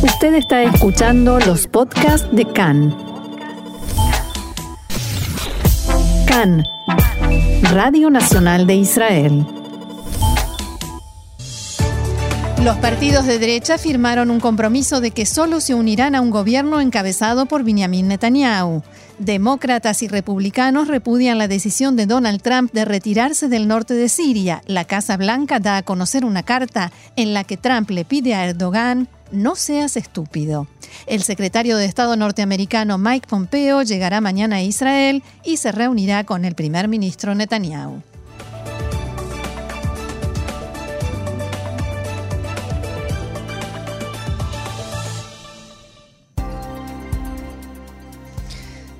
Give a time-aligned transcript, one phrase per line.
[0.00, 2.96] Usted está escuchando los podcasts de CAN.
[6.24, 6.64] CAN,
[7.72, 9.44] Radio Nacional de Israel.
[12.62, 16.80] Los partidos de derecha firmaron un compromiso de que solo se unirán a un gobierno
[16.80, 18.82] encabezado por Benjamin Netanyahu.
[19.18, 24.62] Demócratas y republicanos repudian la decisión de Donald Trump de retirarse del norte de Siria.
[24.66, 28.44] La Casa Blanca da a conocer una carta en la que Trump le pide a
[28.44, 30.66] Erdogan no seas estúpido.
[31.06, 36.44] El secretario de Estado norteamericano Mike Pompeo llegará mañana a Israel y se reunirá con
[36.44, 38.02] el primer ministro Netanyahu.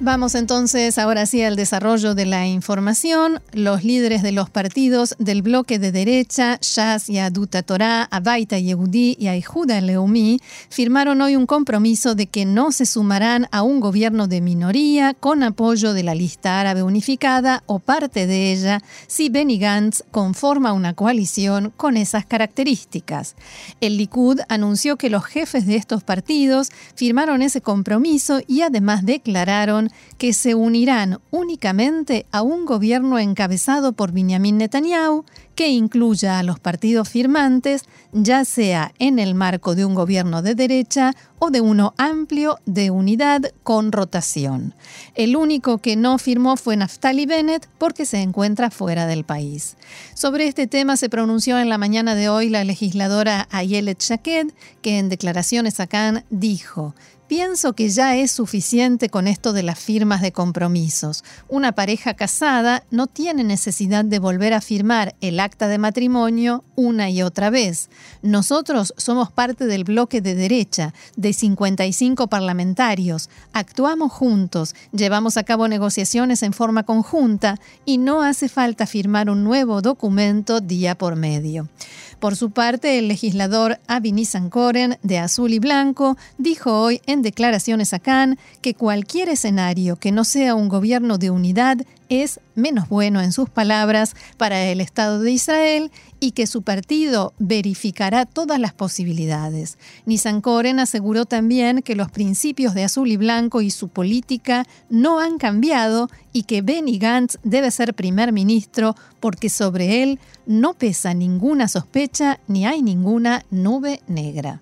[0.09, 3.43] Vamos entonces ahora sí al desarrollo de la información.
[3.53, 9.19] Los líderes de los partidos del bloque de derecha, Shas y Aduta Torah, Abaita Yehudi
[9.21, 10.41] y Aihuda Leumi,
[10.71, 15.43] firmaron hoy un compromiso de que no se sumarán a un gobierno de minoría con
[15.43, 20.95] apoyo de la lista árabe unificada o parte de ella si Benny Gantz conforma una
[20.95, 23.37] coalición con esas características.
[23.83, 29.91] El Likud anunció que los jefes de estos partidos firmaron ese compromiso y además declararon
[30.19, 36.61] que se unirán únicamente a un gobierno encabezado por Benjamin Netanyahu que incluya a los
[36.61, 37.83] partidos firmantes,
[38.13, 42.93] ya sea en el marco de un gobierno de derecha o de uno amplio de
[42.93, 44.75] unidad con rotación.
[45.17, 49.77] El único que no firmó fue Naftali Bennett porque se encuentra fuera del país.
[50.15, 54.99] Sobre este tema se pronunció en la mañana de hoy la legisladora Ayelet Shaked, que
[54.99, 56.95] en declaraciones acá dijo
[57.29, 61.25] Pienso que ya es suficiente con esto de las firmas de compromisos.
[61.47, 67.11] Una pareja casada no tiene necesidad de volver a firmar el acta de matrimonio una
[67.11, 67.91] y otra vez.
[68.23, 73.29] Nosotros somos parte del bloque de derecha, de 55 parlamentarios.
[73.53, 79.45] Actuamos juntos, llevamos a cabo negociaciones en forma conjunta y no hace falta firmar un
[79.45, 81.69] nuevo documento día por medio.
[82.19, 87.95] Por su parte, el legislador Avi Nissankoren, de Azul y Blanco, dijo hoy en declaraciones
[87.95, 91.79] a Cannes que cualquier escenario que no sea un gobierno de unidad
[92.09, 97.33] es menos bueno en sus palabras para el Estado de Israel y que su partido
[97.39, 99.79] verificará todas las posibilidades.
[100.07, 105.21] Nissan Koren aseguró también que los principios de azul y blanco y su política no
[105.21, 111.15] han cambiado y que Benny Gantz debe ser primer ministro porque sobre él no pesa
[111.15, 114.61] ninguna sospecha ni hay ninguna nube negra.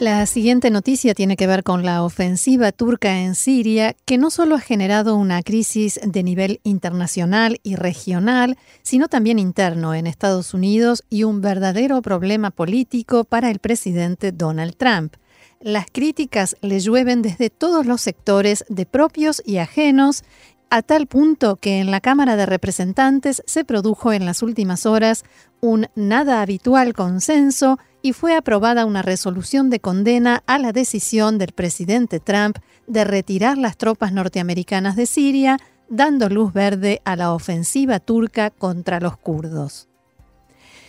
[0.00, 4.54] La siguiente noticia tiene que ver con la ofensiva turca en Siria, que no solo
[4.54, 11.04] ha generado una crisis de nivel internacional y regional, sino también interno en Estados Unidos
[11.10, 15.16] y un verdadero problema político para el presidente Donald Trump.
[15.60, 20.24] Las críticas le llueven desde todos los sectores de propios y ajenos,
[20.70, 25.24] a tal punto que en la Cámara de Representantes se produjo en las últimas horas
[25.60, 31.52] un nada habitual consenso y fue aprobada una resolución de condena a la decisión del
[31.52, 38.00] presidente Trump de retirar las tropas norteamericanas de Siria, dando luz verde a la ofensiva
[38.00, 39.88] turca contra los kurdos.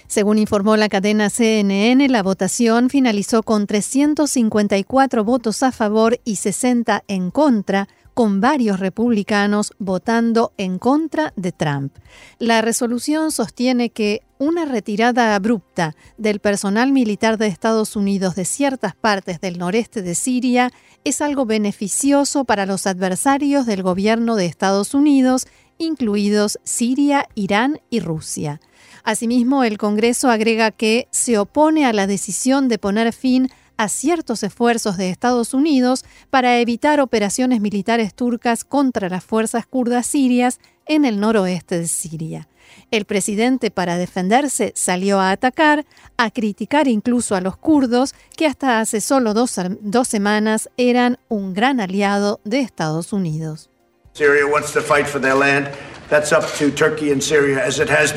[0.08, 7.06] Según informó la cadena CNN, la votación finalizó con 354 votos a favor y 60
[7.08, 11.96] en contra, con varios republicanos votando en contra de Trump.
[12.40, 18.96] La resolución sostiene que una retirada abrupta del personal militar de Estados Unidos de ciertas
[18.96, 20.72] partes del noreste de Siria
[21.04, 25.46] es algo beneficioso para los adversarios del gobierno de Estados Unidos,
[25.78, 28.60] incluidos Siria, Irán y Rusia.
[29.04, 33.52] Asimismo, el Congreso agrega que se opone a la decisión de poner fin
[33.82, 40.06] a ciertos esfuerzos de Estados Unidos para evitar operaciones militares turcas contra las fuerzas kurdas
[40.06, 42.48] sirias en el noroeste de Siria.
[42.92, 48.82] El presidente para defenderse salió a atacar, a criticar incluso a los kurdos, que hasta
[48.82, 49.60] hace solo dos,
[50.08, 53.72] semanas eran un gran aliado de Estados Unidos.
[54.14, 55.70] Syria wants to fight for their land.
[56.08, 58.14] That's up to Turkey and Syria, as it has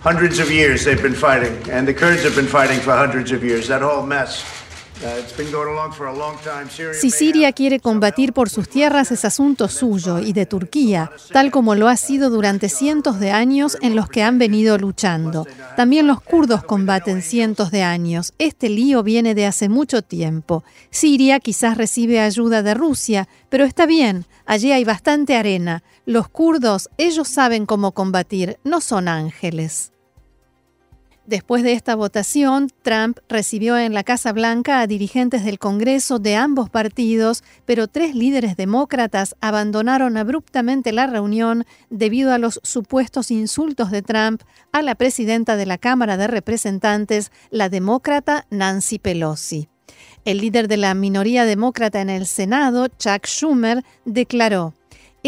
[0.00, 0.84] hundreds of years.
[0.84, 3.68] They've been fighting, and the Kurds have been fighting for hundreds of years.
[3.68, 4.42] That whole mess
[6.92, 11.74] si Siria quiere combatir por sus tierras es asunto suyo y de Turquía, tal como
[11.74, 15.46] lo ha sido durante cientos de años en los que han venido luchando.
[15.76, 18.32] También los kurdos combaten cientos de años.
[18.38, 20.64] Este lío viene de hace mucho tiempo.
[20.90, 25.84] Siria quizás recibe ayuda de Rusia, pero está bien, allí hay bastante arena.
[26.06, 29.92] Los kurdos, ellos saben cómo combatir, no son ángeles.
[31.28, 36.36] Después de esta votación, Trump recibió en la Casa Blanca a dirigentes del Congreso de
[36.36, 43.90] ambos partidos, pero tres líderes demócratas abandonaron abruptamente la reunión debido a los supuestos insultos
[43.90, 44.40] de Trump
[44.72, 49.68] a la presidenta de la Cámara de Representantes, la demócrata Nancy Pelosi.
[50.24, 54.72] El líder de la minoría demócrata en el Senado, Chuck Schumer, declaró,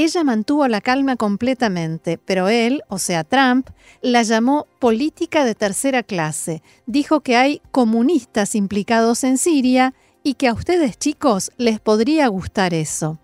[0.04, 3.70] ella mantuvo la calma completamente, pero él, o sea Trump,
[4.02, 6.62] la llamó política de tercera clase.
[6.86, 12.74] Dijo que hay comunistas implicados en Siria y que a ustedes chicos les podría gustar
[12.74, 13.18] eso.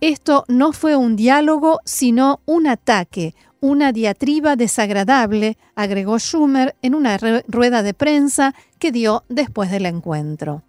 [0.00, 7.16] Esto no fue un diálogo, sino un ataque, una diatriba desagradable, agregó Schumer en una
[7.46, 10.64] rueda de prensa que dio después del encuentro.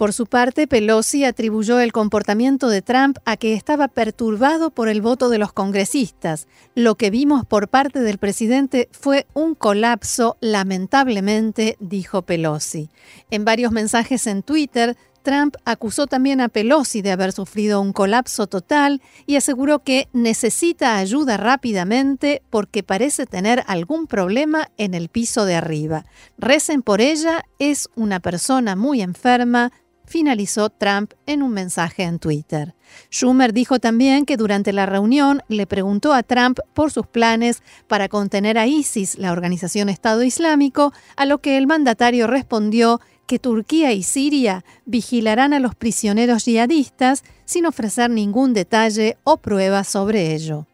[0.00, 5.02] Por su parte, Pelosi atribuyó el comportamiento de Trump a que estaba perturbado por el
[5.02, 6.48] voto de los congresistas.
[6.74, 12.88] Lo que vimos por parte del presidente fue un colapso, lamentablemente, dijo Pelosi.
[13.30, 18.46] En varios mensajes en Twitter, Trump acusó también a Pelosi de haber sufrido un colapso
[18.46, 25.44] total y aseguró que necesita ayuda rápidamente porque parece tener algún problema en el piso
[25.44, 26.06] de arriba.
[26.38, 29.72] Recen por ella, es una persona muy enferma,
[30.10, 32.74] finalizó Trump en un mensaje en Twitter.
[33.12, 38.08] Schumer dijo también que durante la reunión le preguntó a Trump por sus planes para
[38.08, 43.92] contener a ISIS, la organización Estado Islámico, a lo que el mandatario respondió que Turquía
[43.92, 50.66] y Siria vigilarán a los prisioneros yihadistas sin ofrecer ningún detalle o prueba sobre ello.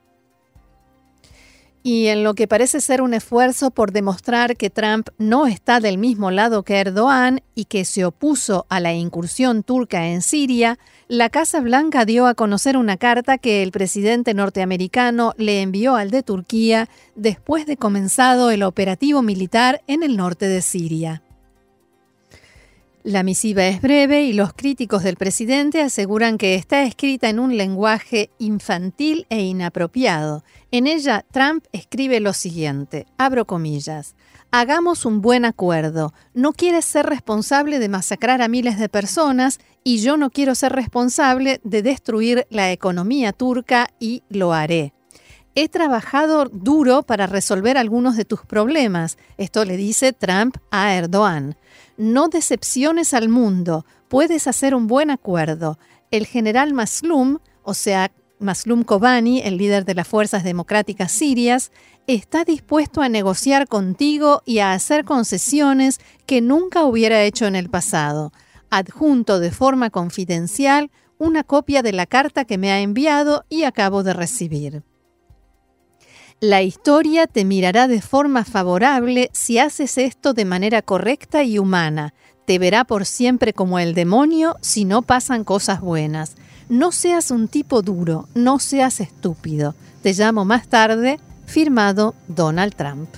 [1.87, 5.99] Y en lo que parece ser un esfuerzo por demostrar que Trump no está del
[5.99, 11.31] mismo lado que Erdogan y que se opuso a la incursión turca en Siria, la
[11.31, 16.25] Casa Blanca dio a conocer una carta que el presidente norteamericano le envió al de
[16.25, 21.23] Turquía después de comenzado el operativo militar en el norte de Siria.
[23.07, 27.57] La misiva es breve y los críticos del presidente aseguran que está escrita en un
[27.57, 30.43] lenguaje infantil e inapropiado.
[30.73, 34.17] En ella, Trump escribe lo siguiente, abro comillas,
[34.51, 36.13] hagamos un buen acuerdo.
[36.35, 40.73] No quieres ser responsable de masacrar a miles de personas y yo no quiero ser
[40.73, 44.95] responsable de destruir la economía turca y lo haré.
[45.55, 49.17] He trabajado duro para resolver algunos de tus problemas.
[49.39, 51.57] Esto le dice Trump a Erdogan.
[51.97, 55.79] No decepciones al mundo, puedes hacer un buen acuerdo.
[56.11, 61.73] El general Maslum, o sea, Maslum Kobani, el líder de las fuerzas democráticas sirias,
[62.07, 67.71] está dispuesto a negociar contigo y a hacer concesiones que nunca hubiera hecho en el
[67.71, 68.33] pasado.
[68.71, 74.03] Adjunto de forma confidencial una copia de la carta que me ha enviado y acabo
[74.03, 74.83] de recibir.
[76.41, 82.13] La historia te mirará de forma favorable si haces esto de manera correcta y humana.
[82.45, 86.35] Te verá por siempre como el demonio si no pasan cosas buenas.
[86.69, 89.75] No seas un tipo duro, no seas estúpido.
[90.03, 91.19] Te llamo más tarde.
[91.47, 93.09] Firmado Donald Trump.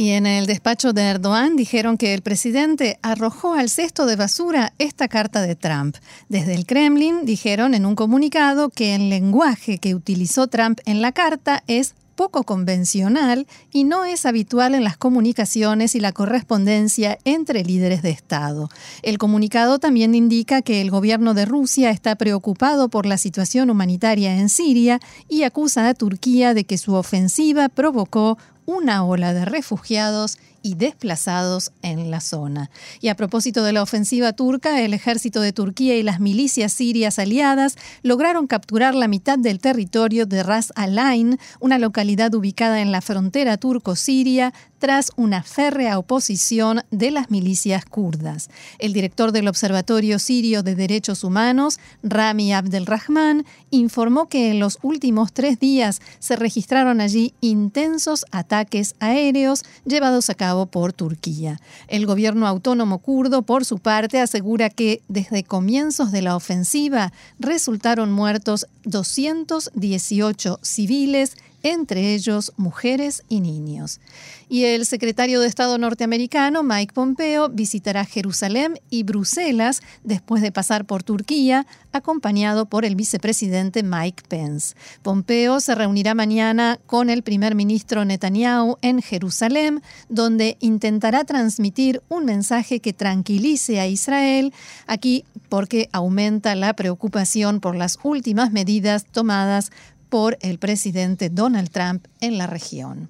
[0.00, 4.72] Y en el despacho de Erdogan dijeron que el presidente arrojó al cesto de basura
[4.78, 5.94] esta carta de Trump.
[6.30, 11.12] Desde el Kremlin dijeron en un comunicado que el lenguaje que utilizó Trump en la
[11.12, 17.62] carta es poco convencional y no es habitual en las comunicaciones y la correspondencia entre
[17.62, 18.70] líderes de Estado.
[19.02, 24.36] El comunicado también indica que el gobierno de Rusia está preocupado por la situación humanitaria
[24.36, 24.98] en Siria
[25.28, 28.38] y acusa a Turquía de que su ofensiva provocó
[28.70, 32.70] una ola de refugiados y desplazados en la zona.
[33.00, 37.18] Y a propósito de la ofensiva turca, el ejército de Turquía y las milicias sirias
[37.18, 43.00] aliadas lograron capturar la mitad del territorio de Ras Al-Ain, una localidad ubicada en la
[43.00, 48.48] frontera turco-siria, tras una férrea oposición de las milicias kurdas.
[48.78, 55.34] El director del Observatorio Sirio de Derechos Humanos, Rami Abdelrahman, informó que en los últimos
[55.34, 61.60] tres días se registraron allí intensos ataques aéreos llevados a cabo por Turquía.
[61.88, 68.12] El gobierno autónomo kurdo, por su parte, asegura que desde comienzos de la ofensiva resultaron
[68.12, 74.00] muertos 218 civiles entre ellos mujeres y niños.
[74.48, 80.86] Y el secretario de Estado norteamericano, Mike Pompeo, visitará Jerusalén y Bruselas después de pasar
[80.86, 84.74] por Turquía, acompañado por el vicepresidente Mike Pence.
[85.02, 92.24] Pompeo se reunirá mañana con el primer ministro Netanyahu en Jerusalén, donde intentará transmitir un
[92.24, 94.52] mensaje que tranquilice a Israel,
[94.86, 99.70] aquí porque aumenta la preocupación por las últimas medidas tomadas
[100.10, 103.08] por el presidente Donald Trump en la región.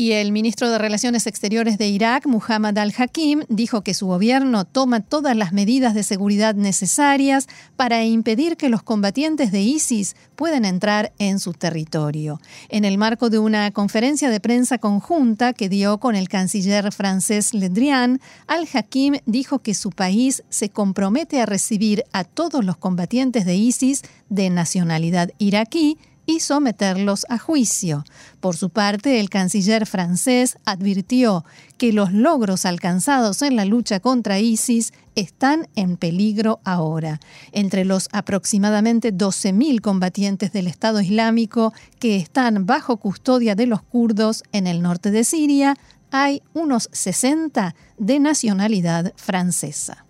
[0.00, 5.00] Y el ministro de Relaciones Exteriores de Irak, Muhammad al-Hakim, dijo que su gobierno toma
[5.00, 11.12] todas las medidas de seguridad necesarias para impedir que los combatientes de ISIS puedan entrar
[11.18, 12.40] en su territorio.
[12.68, 17.52] En el marco de una conferencia de prensa conjunta que dio con el canciller francés
[17.52, 23.44] Le Drian, al-Hakim dijo que su país se compromete a recibir a todos los combatientes
[23.44, 28.04] de ISIS de nacionalidad iraquí y someterlos a juicio.
[28.38, 31.46] Por su parte, el canciller francés advirtió
[31.78, 37.18] que los logros alcanzados en la lucha contra ISIS están en peligro ahora.
[37.52, 44.42] Entre los aproximadamente 12.000 combatientes del Estado Islámico que están bajo custodia de los kurdos
[44.52, 45.76] en el norte de Siria,
[46.10, 50.07] hay unos 60 de nacionalidad francesa.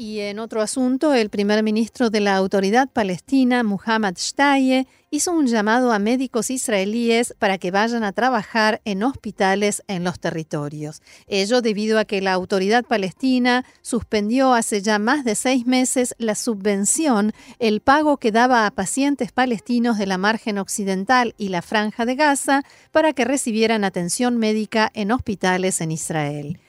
[0.00, 5.48] Y en otro asunto, el primer ministro de la Autoridad Palestina, Muhammad Shtaye, hizo un
[5.48, 11.02] llamado a médicos israelíes para que vayan a trabajar en hospitales en los territorios.
[11.26, 16.36] Ello debido a que la Autoridad Palestina suspendió hace ya más de seis meses la
[16.36, 22.06] subvención, el pago que daba a pacientes palestinos de la margen occidental y la franja
[22.06, 22.62] de Gaza
[22.92, 26.60] para que recibieran atención médica en hospitales en Israel.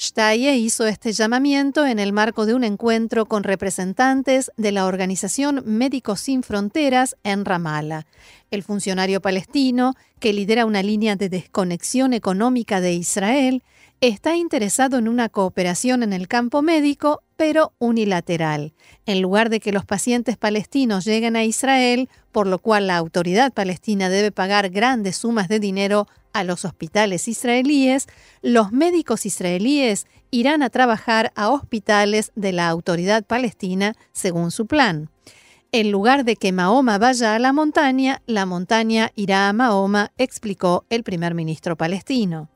[0.00, 5.64] Shtaye hizo este llamamiento en el marco de un encuentro con representantes de la organización
[5.66, 8.06] Médicos Sin Fronteras en Ramallah.
[8.52, 13.64] El funcionario palestino, que lidera una línea de desconexión económica de Israel,
[14.00, 18.72] está interesado en una cooperación en el campo médico, pero unilateral.
[19.06, 23.52] En lugar de que los pacientes palestinos lleguen a Israel, por lo cual la autoridad
[23.52, 28.06] palestina debe pagar grandes sumas de dinero a los hospitales israelíes,
[28.40, 35.10] los médicos israelíes irán a trabajar a hospitales de la autoridad palestina según su plan.
[35.72, 40.84] En lugar de que Mahoma vaya a la montaña, la montaña irá a Mahoma, explicó
[40.88, 42.48] el primer ministro palestino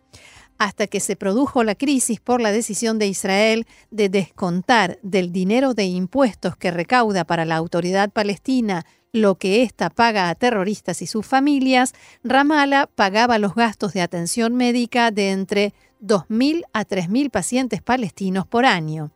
[0.63, 5.75] hasta que se produjo la crisis por la decisión de Israel de descontar del dinero
[5.75, 11.07] de impuestos que recauda para la autoridad palestina lo que ésta paga a terroristas y
[11.07, 17.83] sus familias, Ramallah pagaba los gastos de atención médica de entre 2.000 a 3.000 pacientes
[17.83, 19.11] palestinos por año.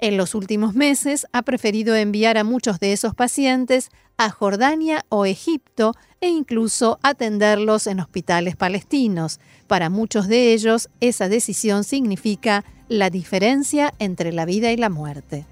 [0.00, 5.24] En los últimos meses ha preferido enviar a muchos de esos pacientes a Jordania o
[5.26, 9.40] Egipto e incluso atenderlos en hospitales palestinos.
[9.66, 15.46] Para muchos de ellos, esa decisión significa la diferencia entre la vida y la muerte.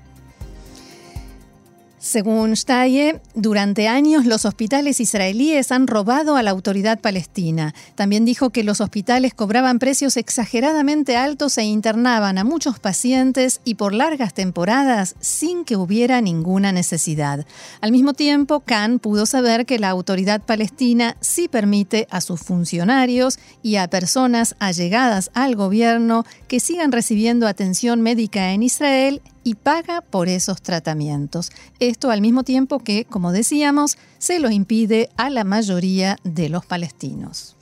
[2.02, 7.76] Según Staye, durante años los hospitales israelíes han robado a la autoridad palestina.
[7.94, 13.76] También dijo que los hospitales cobraban precios exageradamente altos e internaban a muchos pacientes y
[13.76, 17.46] por largas temporadas sin que hubiera ninguna necesidad.
[17.80, 23.38] Al mismo tiempo, Khan pudo saber que la autoridad palestina sí permite a sus funcionarios
[23.62, 30.00] y a personas allegadas al gobierno que sigan recibiendo atención médica en Israel y paga
[30.00, 31.50] por esos tratamientos.
[31.80, 36.64] Esto al mismo tiempo que, como decíamos, se lo impide a la mayoría de los
[36.66, 37.56] palestinos.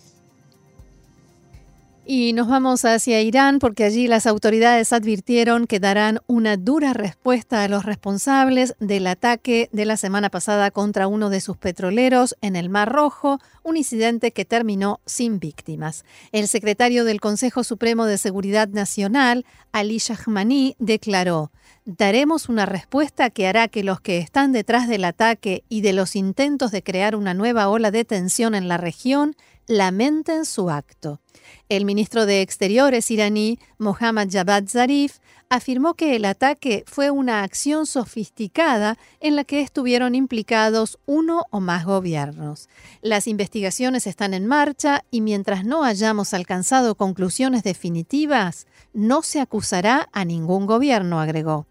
[2.13, 7.63] Y nos vamos hacia Irán porque allí las autoridades advirtieron que darán una dura respuesta
[7.63, 12.57] a los responsables del ataque de la semana pasada contra uno de sus petroleros en
[12.57, 16.05] el Mar Rojo, un incidente que terminó sin víctimas.
[16.33, 21.53] El secretario del Consejo Supremo de Seguridad Nacional, Ali Shahmani, declaró,
[21.97, 26.15] daremos una respuesta que hará que los que están detrás del ataque y de los
[26.15, 29.35] intentos de crear una nueva ola de tensión en la región
[29.67, 31.21] lamenten su acto.
[31.69, 35.19] El ministro de Exteriores iraní, Mohammad Javad Zarif,
[35.51, 41.59] afirmó que el ataque fue una acción sofisticada en la que estuvieron implicados uno o
[41.59, 42.69] más gobiernos.
[43.03, 50.09] Las investigaciones están en marcha y mientras no hayamos alcanzado conclusiones definitivas, no se acusará
[50.13, 51.67] a ningún gobierno, agregó.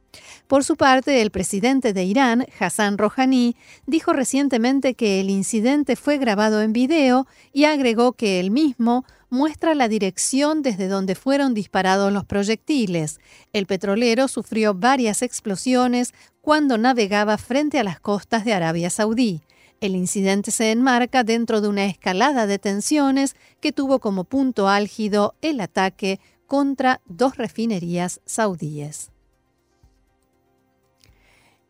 [0.48, 3.56] Por su parte, el presidente de Irán, Hassan Rouhani,
[3.86, 9.76] dijo recientemente que el incidente fue grabado en video y agregó que el mismo muestra
[9.76, 13.20] la dirección desde donde fueron disparados los proyectiles.
[13.54, 19.42] El petrolero sufrió varias explosiones cuando navegaba frente a las costas de Arabia Saudí.
[19.82, 25.36] El incidente se enmarca dentro de una escalada de tensiones que tuvo como punto álgido
[25.42, 29.12] el ataque contra dos refinerías saudíes.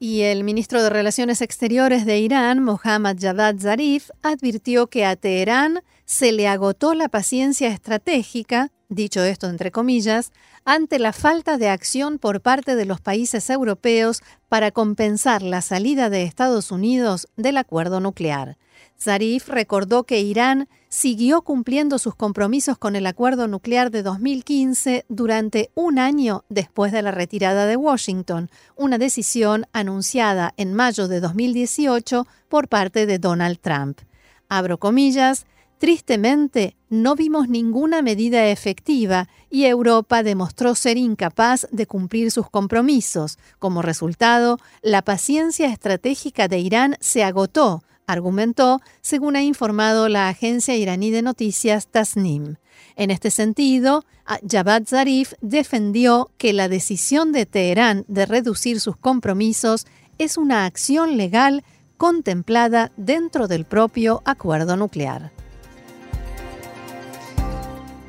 [0.01, 5.81] Y el ministro de Relaciones Exteriores de Irán, Mohammad Javad Zarif, advirtió que a Teherán
[6.05, 10.31] se le agotó la paciencia estratégica, dicho esto entre comillas,
[10.63, 16.09] ante la falta de acción por parte de los países europeos para compensar la salida
[16.09, 18.57] de Estados Unidos del acuerdo nuclear.
[19.01, 25.71] Zarif recordó que Irán siguió cumpliendo sus compromisos con el acuerdo nuclear de 2015 durante
[25.73, 32.27] un año después de la retirada de Washington, una decisión anunciada en mayo de 2018
[32.49, 33.99] por parte de Donald Trump.
[34.49, 35.45] Abro comillas,
[35.79, 43.37] Tristemente, no vimos ninguna medida efectiva y Europa demostró ser incapaz de cumplir sus compromisos.
[43.59, 50.75] Como resultado, la paciencia estratégica de Irán se agotó, argumentó, según ha informado la agencia
[50.75, 52.55] iraní de noticias Tasnim.
[52.95, 54.03] En este sentido,
[54.47, 59.85] Javad Zarif defendió que la decisión de Teherán de reducir sus compromisos
[60.17, 61.63] es una acción legal
[61.97, 65.31] contemplada dentro del propio acuerdo nuclear.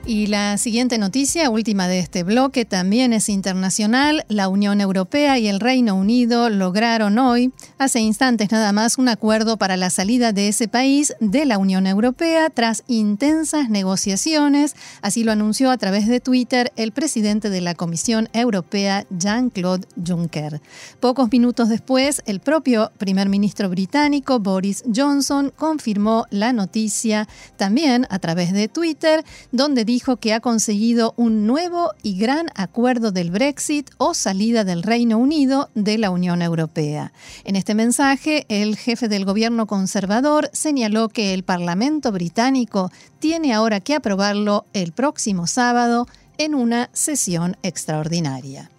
[0.06, 4.24] Y la siguiente noticia, última de este bloque, también es internacional.
[4.28, 9.58] La Unión Europea y el Reino Unido lograron hoy, hace instantes nada más, un acuerdo
[9.58, 14.74] para la salida de ese país de la Unión Europea tras intensas negociaciones.
[15.02, 20.62] Así lo anunció a través de Twitter el presidente de la Comisión Europea, Jean-Claude Juncker.
[20.98, 28.18] Pocos minutos después, el propio primer ministro británico, Boris Johnson, confirmó la noticia también a
[28.18, 33.90] través de Twitter, donde dijo que ha conseguido un nuevo y gran acuerdo del Brexit
[33.98, 37.12] o salida del Reino Unido de la Unión Europea.
[37.42, 43.80] En este mensaje, el jefe del gobierno conservador señaló que el Parlamento británico tiene ahora
[43.80, 46.06] que aprobarlo el próximo sábado
[46.38, 48.70] en una sesión extraordinaria.